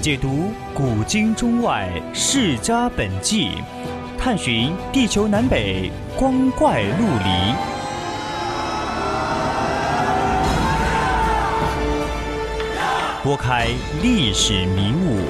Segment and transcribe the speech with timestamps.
[0.00, 3.50] 解读古今中外世家本纪，
[4.18, 7.54] 探寻地球南北光怪陆离，
[13.22, 13.66] 拨开
[14.02, 15.20] 历史迷雾，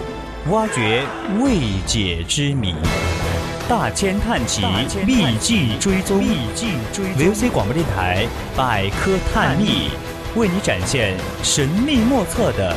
[0.53, 1.03] 挖掘
[1.41, 2.73] 未解之谜。
[3.69, 4.63] 大千探奇，
[5.05, 6.23] 秘境追踪
[7.19, 8.25] ，VOC 广播电台
[8.57, 9.91] 百科探秘，
[10.37, 12.77] 为你展现神秘莫测的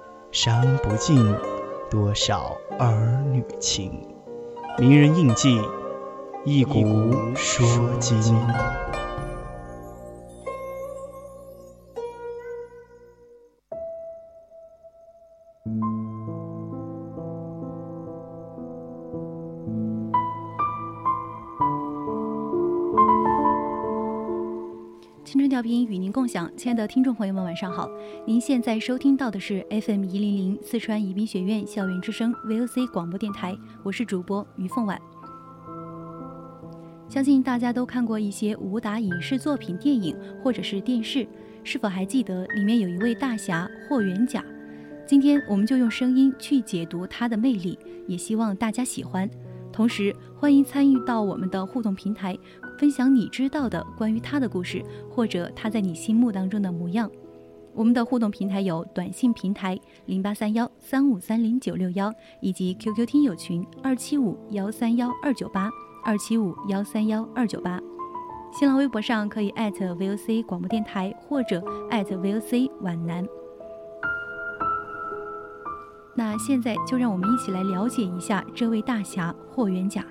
[0.31, 1.35] 伤不尽
[1.89, 4.07] 多少儿女情。
[4.77, 5.59] 名人印记，
[6.45, 7.67] 一古说
[7.99, 8.33] 今。
[25.51, 27.85] 调频与您共享，亲爱的听众朋友们，晚上好！
[28.25, 34.97] 您现在收听到的是 FM 一零零四川宜宾学院校园之声 VOC 广播电台，我是主播于凤婉。
[37.09, 41.27] 相信大家都看过一些武打影视作品、电影或者是电视，
[41.65, 44.41] 是否还记得里面有一位大侠霍元甲？
[45.05, 47.77] 今天我们就用声音去解读他的魅力，
[48.07, 49.29] 也希望大家喜欢。
[49.71, 52.37] 同时，欢迎参与到我们的互动平台。
[52.77, 57.09] 分享你知道的关于他的故事，或者他在你心目当中的模样。
[57.73, 62.11] 我们的互动平台有短信平台零八三幺三五三零九六幺，
[62.41, 65.69] 以及 QQ 听友群二七五幺三幺二九八
[66.03, 67.79] 二七五幺三幺二九八。
[68.51, 73.25] 新浪微博上可以艾特 VOC 广播电台或者艾特 VOC 皖南。
[76.13, 80.05] 那现在就让我们一起来了解一下这位大侠霍元甲。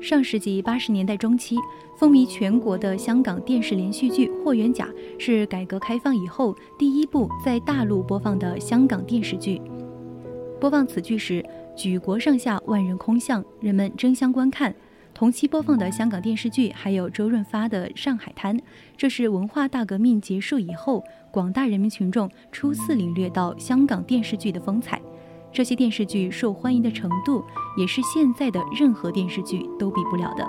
[0.00, 1.56] 上世纪八十年代中期，
[1.98, 4.88] 风靡全国的香港电视连续剧《霍元甲》
[5.20, 9.60] 是改革开放以后第一部在大陆播放的香港电视剧。
[10.60, 14.72] 播放此剧时，举国上下万人空巷，人们争相观看。
[15.16, 18.54] 同期播放的香港电视剧还有周润发的《上海滩》，
[18.98, 25.00] 这是文化大革命结束以后，广大人民群众初次领略到香港电视剧的风采。
[25.50, 27.42] 这些电视剧受欢迎的程度，
[27.78, 30.46] 也是现在的任何电视剧都比不了的。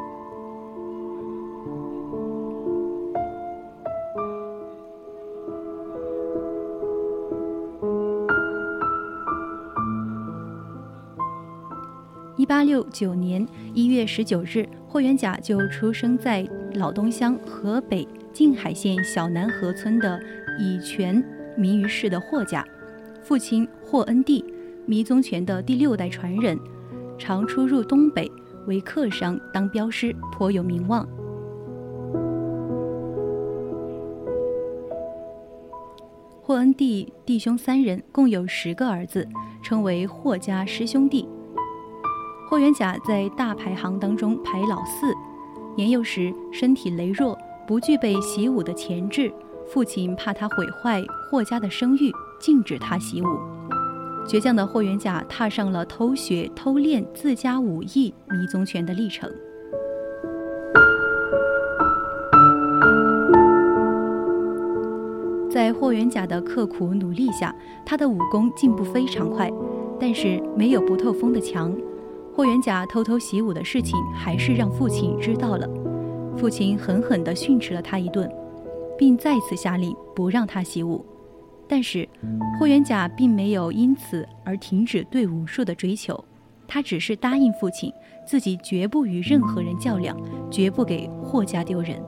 [12.47, 20.17] 八六九年一月十九日，霍元甲就出生在老东乡河北静海县小南河村的
[20.57, 21.21] 以泉
[21.57, 22.65] 名于世的霍家，
[23.21, 24.43] 父亲霍恩弟。
[24.85, 26.57] 迷宗拳的第六代传人，
[27.17, 28.31] 常出入东北
[28.67, 31.05] 为客商当镖师，颇有名望。
[36.41, 39.27] 霍恩弟弟兄三人共有十个儿子，
[39.61, 41.27] 称为霍家十兄弟。
[42.49, 45.13] 霍元甲在大排行当中排老四，
[45.75, 47.37] 年幼时身体羸弱，
[47.67, 49.29] 不具备习武的潜质，
[49.67, 52.09] 父亲怕他毁坏霍家的声誉，
[52.39, 53.27] 禁止他习武。
[54.25, 59.29] 倔强的霍元甲踏上了偷学、偷练自家武艺迷踪拳的历程。
[65.51, 67.53] 在霍元甲的刻苦努力下，
[67.85, 69.51] 他的武功进步非常快，
[69.99, 71.75] 但是没有不透风的墙。
[72.37, 75.67] 霍元甲偷偷习武的事情还是让父亲知道了，
[76.37, 78.31] 父亲狠狠地训斥了他一顿，
[78.95, 81.03] 并再次下令不让他习武。
[81.67, 82.07] 但是，
[82.59, 86.23] 霍元甲并没有因此而停止对武术的追求，
[86.67, 87.91] 他只是答应父亲，
[88.23, 90.15] 自己绝不与任何人较量，
[90.51, 91.99] 绝不给霍家丢人。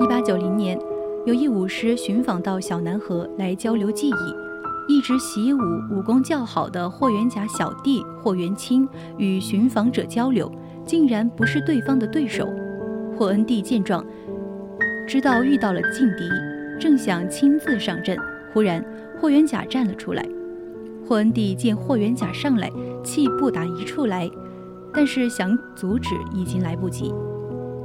[0.00, 0.78] 一八九零年，
[1.26, 4.12] 有一武师寻访到小南河来交流技艺。
[4.90, 5.58] 一直习武、
[5.90, 8.88] 武功较好的霍元甲小弟霍元清
[9.18, 10.50] 与寻访者交流，
[10.86, 12.48] 竟然不是对方的对手。
[13.14, 14.02] 霍恩弟见状，
[15.06, 16.26] 知道遇到了劲敌，
[16.80, 18.16] 正想亲自上阵，
[18.54, 18.82] 忽然
[19.20, 20.26] 霍元甲站了出来，
[21.06, 22.70] 霍恩帝见霍元甲上来，
[23.04, 24.30] 气不打一处来，
[24.94, 27.12] 但是想阻止已经来不及。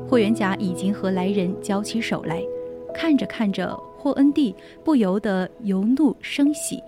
[0.08, 2.42] 霍元甲已经和来人交起手来，
[2.94, 6.82] 看着看着，霍恩帝不由得由怒生喜。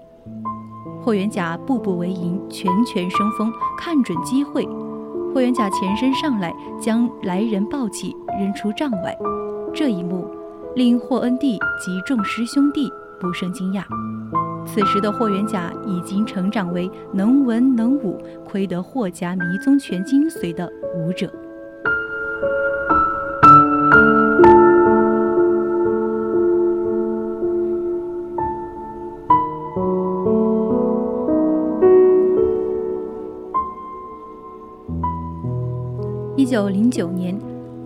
[1.01, 4.67] 霍元甲步步为营，拳拳生风，看准机会，
[5.33, 9.15] 霍元甲前身上来，将来人抱起，扔出帐外。
[9.73, 10.27] 这一幕
[10.75, 13.83] 令霍恩帝及众师兄弟不胜惊讶。
[14.65, 21.31] 此时的霍元甲已经成长为能文能武、窥得霍家迷踪拳精髓的武者。
[36.37, 37.33] 一九零九年，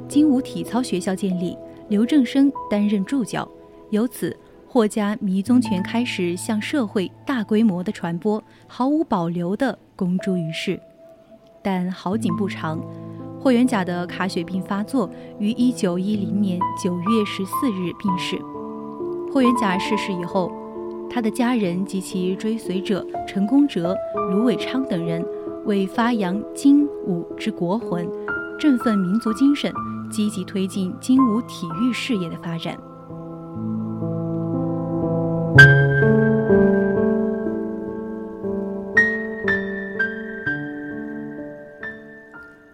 [0.08, 1.56] 精武体操学校建立，
[1.88, 3.48] 刘正生担任助教，
[3.92, 4.36] 由此
[4.68, 10.80] 霍家迷踪拳开始向社会大规模的传播，毫无保留地公诸于世。
[11.62, 12.82] 但好景不长，
[13.40, 15.08] 霍元甲的卡血病发作，
[15.38, 18.36] 于一九一零年九月十四日病逝。
[19.32, 20.52] 霍元甲逝世以后，
[21.08, 23.96] 他的家人及其追随者陈功哲、
[24.32, 25.24] 卢伟昌等人，
[25.66, 28.10] 为发扬精武之国魂。
[28.60, 29.74] 振奋民族精神，
[30.12, 32.78] 积极推进精武体育事业的发展。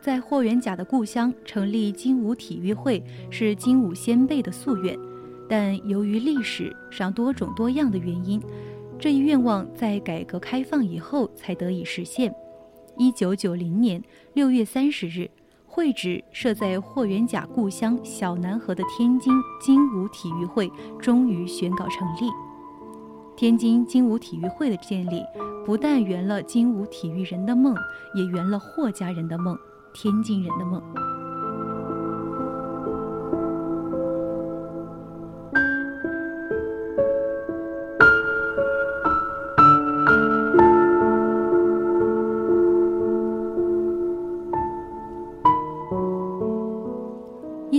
[0.02, 4.98] 在霍元甲的故乡成立精武体育会，是精武先辈的夙愿，
[5.48, 8.42] 但由于历史上多种多样的原因，
[8.98, 12.34] 这一愿望在改革开放以后才得以实现。
[12.98, 14.02] 一九九零年
[14.34, 15.30] 六月三十日。
[15.75, 22.31] 会址设在霍元甲故乡小南河的天津精武体育会终于宣告成立。
[23.36, 25.22] 天津精武体育会的建立，
[25.66, 27.75] 不但圆了精武体育人的梦，
[28.13, 29.54] 也圆了霍家人的梦，
[29.94, 30.81] 天津人的梦。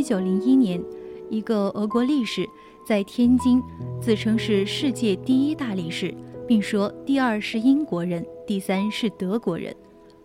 [0.07, 0.81] 九零一年，
[1.29, 2.49] 一个俄国力士
[2.87, 3.61] 在天津
[4.01, 6.15] 自称是世界第一大力士，
[6.47, 9.75] 并说第二是英国人，第三是德国人。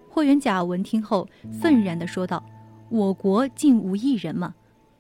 [0.07, 1.27] 霍元甲闻听后，
[1.59, 2.43] 愤然地说道
[2.91, 4.53] ：“我国竟无一人吗？”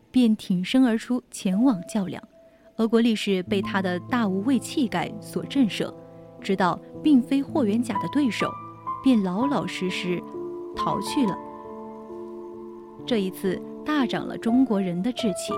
[0.09, 2.19] 便挺身而出，前往较量。
[2.77, 5.93] 俄国力士被他的大无畏气概所震慑，
[6.41, 8.49] 知道并非霍元甲的对手，
[9.03, 10.19] 便老老实实
[10.75, 11.37] 逃去了。
[13.05, 13.61] 这一次。
[13.85, 15.53] 大涨了中国人的志气。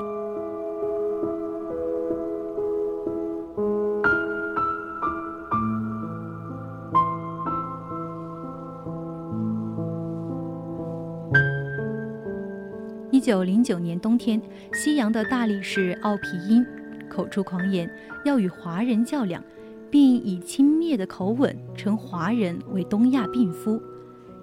[13.11, 14.41] 一九零九年冬天，
[14.73, 16.65] 西洋的大力士奥皮因
[17.09, 17.89] 口出狂言，
[18.25, 19.41] 要与华人较量，
[19.89, 23.81] 并以轻蔑的口吻称华人为东亚病夫，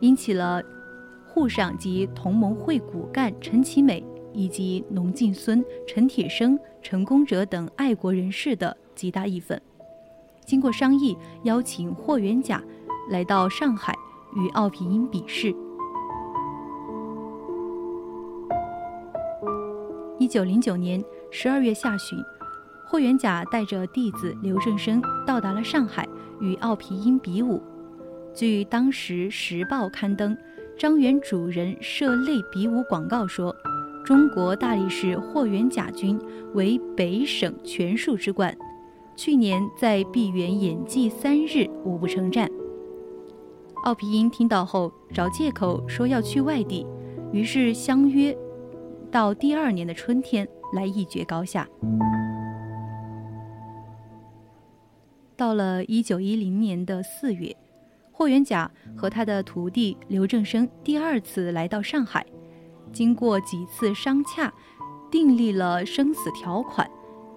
[0.00, 0.62] 引起了。
[1.32, 9.60] 沪上及同盟会骨干陈其美以及农敬孙、陈铁生、陈功哲等爱国人士的极大义愤。
[10.44, 12.60] 经过商议，邀请霍元甲
[13.10, 13.94] 来到上海
[14.34, 15.54] 与奥皮因比试。
[20.18, 22.18] 一九零九年十二月下旬，
[22.84, 26.06] 霍元甲带着弟子刘正生到达了上海，
[26.40, 27.62] 与奥皮因比武。
[28.34, 30.36] 据当时《时报》刊登。
[30.80, 33.54] 张元主人设类比武广告说
[34.02, 36.18] ：“中国大力士霍元甲军
[36.54, 38.56] 为北省拳术之冠，
[39.14, 42.48] 去年在碧园演技三日，无不称赞。”
[43.84, 46.86] 奥皮因听到后找借口说要去外地，
[47.30, 48.34] 于是相约
[49.10, 51.68] 到第二年的春天来一决高下。
[55.36, 57.54] 到了一九一零年的四月。
[58.20, 62.22] 霍元甲和他的徒弟刘正生第二次来到上海，
[62.92, 64.52] 经过几次商洽，
[65.10, 66.86] 订立了生死条款，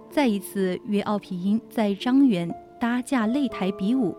[0.09, 4.13] 再一次约奥皮因在张园搭架擂台比武，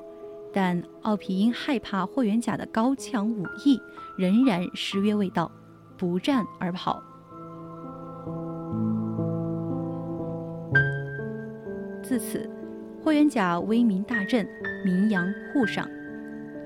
[0.55, 3.79] 但奥皮因害怕霍元甲的高强武艺，
[4.17, 5.53] 仍然失约未到，
[5.99, 7.03] 不战而跑。
[12.03, 12.49] 自此，
[13.03, 14.49] 霍元甲威名大振，
[14.83, 15.87] 名扬沪上。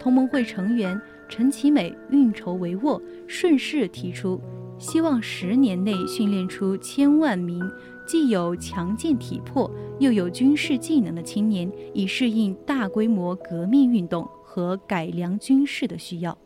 [0.09, 0.99] 同盟会成员
[1.29, 4.41] 陈其美运筹帷幄，顺势提出，
[4.79, 7.61] 希望十年内训练出千万名
[8.07, 16.39] 既有强健体魄又有军事技能的青年，以适应大规模革命运动和改良军事的需要。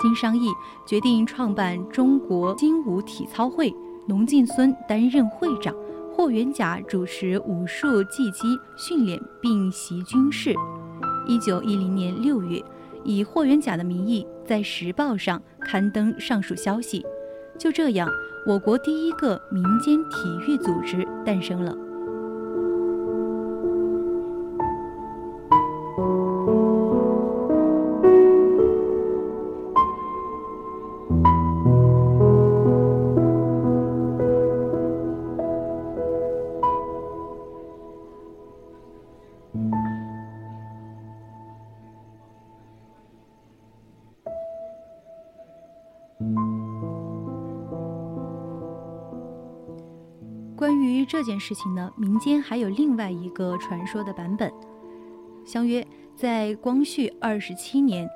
[0.00, 0.48] 经商议，
[0.84, 3.72] 决定创办中国精武体操会，
[4.08, 5.72] 龙敬孙担任会长，
[6.16, 10.54] 霍元甲主持武术技击训练并习军事。
[11.26, 12.62] 一九一零年六月，
[13.02, 17.04] 以霍元甲的名义在《时报》上刊登上述消息。
[17.58, 18.08] 就这样。
[18.46, 21.74] 我国第一个民间体育组织诞生了。
[51.24, 54.52] 这件事情呢，民间还有另外一个传说的版本。
[55.46, 55.82] 相约
[56.14, 58.06] 在光绪二十七年，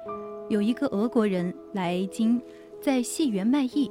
[0.50, 2.38] 有一个俄国人来京，
[2.82, 3.90] 在戏园卖艺。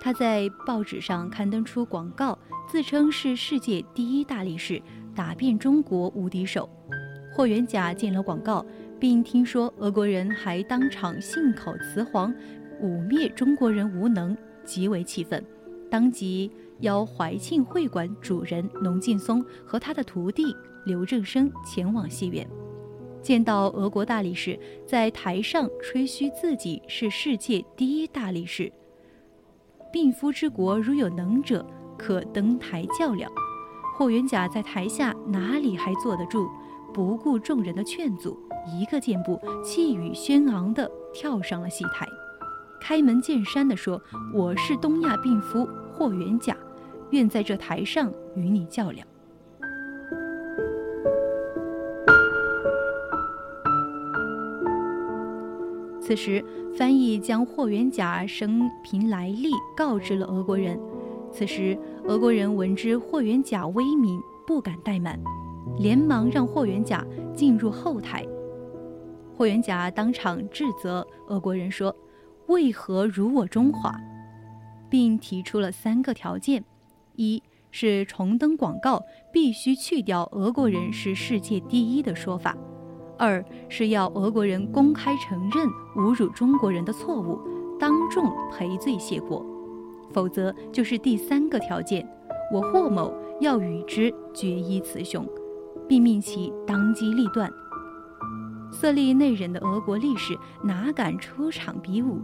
[0.00, 2.36] 他在报纸上刊登出广告，
[2.68, 4.82] 自称是世界第一大力士，
[5.14, 6.68] 打遍中国无敌手。
[7.32, 8.66] 霍元甲见了广告，
[8.98, 12.34] 并听说俄国人还当场信口雌黄，
[12.80, 15.40] 污蔑中国人无能，极为气愤，
[15.88, 16.50] 当即。
[16.80, 22.48] 邀怀庆会馆主人龙劲松和他的徒弟刘正生前往戏院，
[23.22, 28.72] 见到俄国大力士在台上吹嘘自己是世界第一大力士，
[29.92, 31.66] 病夫之国如有能者
[31.98, 33.30] 可登台较量。
[33.96, 36.48] 霍元甲在台下哪里还坐得住，
[36.94, 42.08] 不顾众人的劝阻，一个箭步，气宇轩昂地跳上了戏台，
[42.80, 44.00] 开门见山地说
[44.32, 46.56] ：“我是东亚病夫霍元甲。”
[47.10, 49.06] 愿在这台上与你较量。
[56.00, 56.44] 此时，
[56.76, 60.76] 翻译将霍元甲生平来历告知了俄国人。
[61.30, 65.16] 此时，俄国人闻知霍元甲威名，不敢怠慢，
[65.78, 68.26] 连忙让霍元甲进入后台。
[69.36, 71.94] 霍元甲当场斥责俄国人说
[72.48, 73.94] ：“为何辱我中华？”
[74.90, 76.64] 并提出了三个条件。
[77.20, 82.52] 一是重登广告，必须去掉俄国人是世界第一的说法；
[83.18, 87.38] 二是要俄国人公开承认侮辱中国人的错误，
[87.78, 89.44] 当众赔罪谢过；
[90.14, 92.08] 否则就是第三个条件，
[92.50, 95.28] 我霍某要与之决一雌雄，
[95.86, 97.52] 并命其当机立断。
[98.72, 100.34] 色厉内荏的俄国力士
[100.64, 102.22] 哪敢出场比武？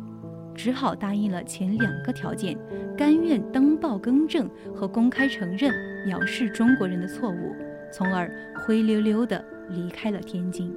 [0.56, 2.56] 只好答应了前两个条件，
[2.96, 5.70] 甘愿登报更正和公开承认
[6.08, 7.54] 藐视中国人的错误，
[7.92, 10.75] 从而灰溜溜地离开了天津。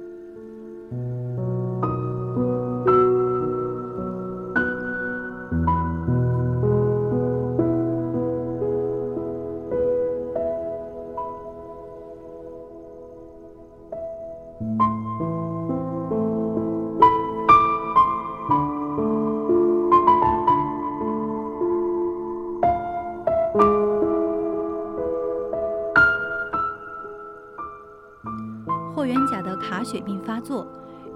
[29.82, 30.66] 血病发作，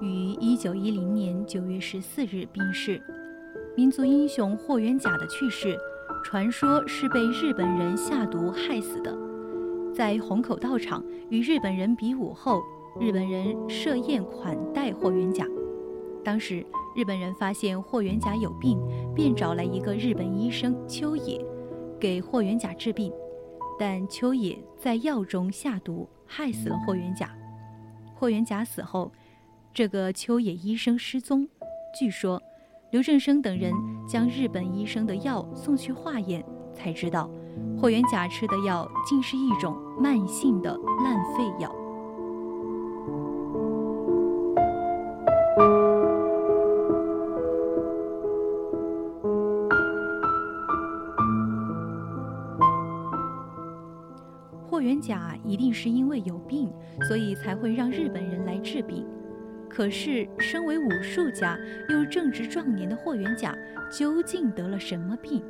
[0.01, 3.01] 于一九一零年九月十四日病逝。
[3.77, 5.77] 民族英雄霍元甲的去世，
[6.23, 9.13] 传说是被日本人下毒害死的。
[9.93, 12.61] 在虹口道场与日本人比武后，
[12.99, 15.45] 日本人设宴款待霍元甲。
[16.23, 18.79] 当时日本人发现霍元甲有病，
[19.13, 21.39] 便找来一个日本医生秋野，
[21.99, 23.11] 给霍元甲治病。
[23.77, 27.29] 但秋野在药中下毒，害死了霍元甲。
[28.17, 29.11] 霍元甲死后，
[29.73, 31.47] 这个秋野医生失踪。
[31.99, 32.41] 据说，
[32.91, 33.73] 刘振生等人
[34.07, 36.43] 将日本医生的药送去化验，
[36.73, 37.29] 才知道
[37.77, 41.69] 霍元甲吃的药竟是一种慢性的烂肺药。
[55.05, 56.71] 甲一定是因为有病，
[57.07, 59.05] 所以才会让日本人来治病。
[59.69, 61.57] 可是，身为武术家
[61.89, 63.55] 又正值壮年的霍元甲，
[63.91, 65.43] 究竟得了什么病，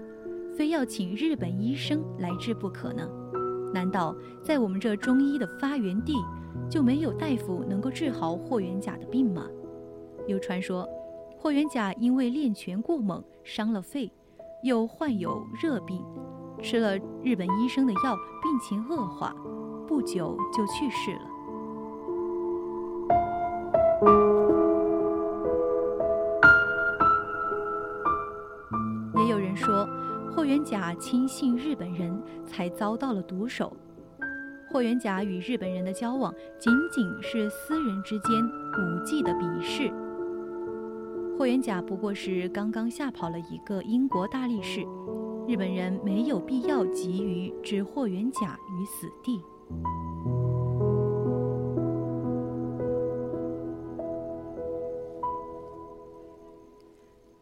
[0.57, 3.07] 非要请日本医生来治不可呢？
[3.73, 6.13] 难道在我们这中医的发源地，
[6.69, 9.47] 就没有大夫能够治好霍元甲的病吗？
[10.27, 10.89] 有传说，
[11.37, 14.11] 霍元甲因为练拳过猛伤了肺，
[14.63, 16.01] 又患有热病。
[16.65, 19.31] 吃了日本医生的药，病情恶化，
[19.87, 21.21] 不久就去世了。
[29.15, 29.87] 也有人说，
[30.35, 33.71] 霍元甲轻信日本人，才遭到了毒手。
[34.71, 39.93] 霍元甲与日本人的交往，仅仅是私人之间武技的比试。
[41.37, 44.83] 霍元甲不过是刚刚吓跑了一个英国大力士，
[45.47, 49.39] 日本人没有必要急于置霍元甲于死地。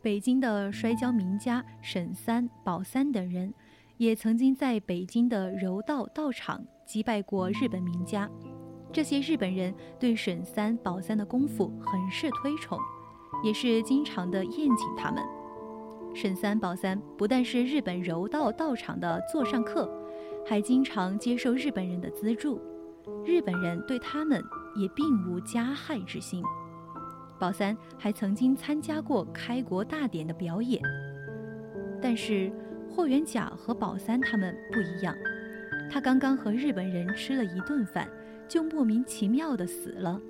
[0.01, 3.53] 北京的摔跤名家沈三、宝三等人，
[3.95, 8.29] 也曾经在北京的柔道道场击败过日本名家。
[8.91, 12.77] 这些日本人对沈三、宝三的功夫很是推崇，
[13.45, 15.23] 也是经常的宴请他们。
[16.13, 19.89] 沈三、宝三不但是日本柔道道场的座上客，
[20.45, 22.61] 还经常接受日本人的资助。
[23.25, 24.41] 日本人对他们
[24.75, 26.43] 也并无加害之心。
[27.39, 30.81] 宝三还曾经参加过开国大典的表演，
[32.01, 32.51] 但是
[32.89, 35.13] 霍元甲和宝三他们不一样，
[35.91, 38.07] 他刚刚和日本人吃了一顿饭，
[38.47, 40.21] 就莫名其妙的死了。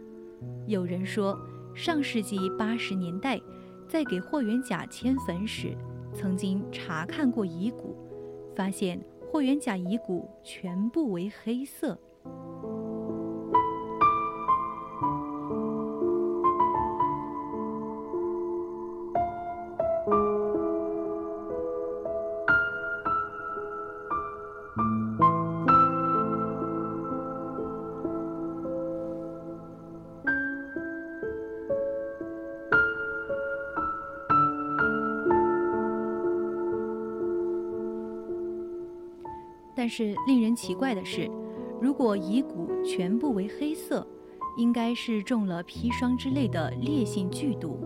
[0.65, 1.37] 有人说，
[1.75, 3.39] 上世纪八十年代，
[3.87, 5.77] 在给霍元甲迁坟时，
[6.13, 7.95] 曾经查看过遗骨，
[8.55, 11.97] 发现霍元甲遗骨全部为黑色。
[39.83, 41.29] 但是令人奇怪的是，
[41.81, 44.07] 如果遗骨全部为黑色，
[44.55, 47.77] 应该是中了砒霜之类的烈性剧毒。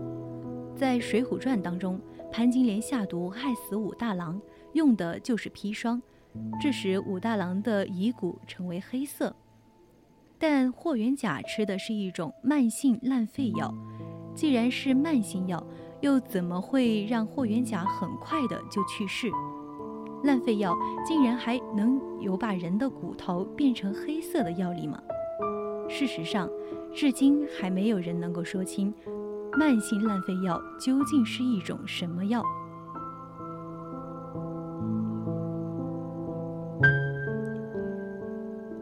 [0.76, 4.40] 在《水浒传》当中，潘金莲下毒害死武大郎，
[4.74, 6.00] 用的就是砒霜，
[6.60, 9.34] 致使武大郎的遗骨成为黑色。
[10.38, 13.74] 但霍元甲吃的是一种慢性烂肺药，
[14.36, 15.66] 既然是慢性药，
[16.00, 19.28] 又怎么会让霍元甲很快的就去世？
[20.24, 20.76] 烂肺药
[21.06, 25.00] 竟然还能有把人的骨头变成黑色的药力吗？
[25.88, 26.48] 事实上，
[26.92, 28.92] 至今还没有人能够说清，
[29.58, 32.42] 慢性烂肺药究竟是一种什么药。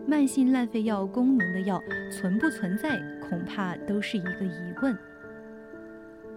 [0.09, 4.97] 慢性烂肺药功能的药存不存在，恐怕都是一个疑问。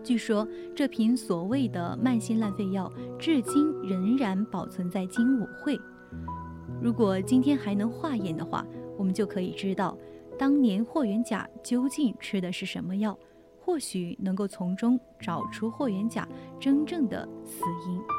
[0.04, 5.80] 据说这瓶所谓的慢性烂肺药，至今仍然保存在精武会。
[6.82, 8.66] 如果今天还能化验的话，
[8.98, 9.98] 我们就可以知道，
[10.38, 13.18] 当年霍元甲究竟吃的是什么药，
[13.60, 16.28] 或许能够从中找出霍元甲
[16.60, 18.19] 真正的死因。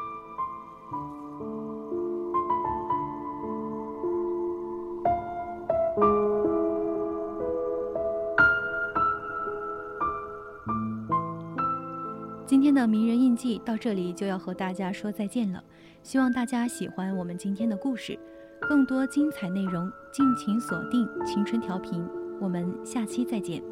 [12.81, 15.63] 的名人印记到这里就要和大家说再见了，
[16.01, 18.17] 希望大家喜欢我们今天的故事，
[18.61, 22.03] 更多精彩内容敬请锁定青春调频，
[22.39, 23.70] 我们下期再见。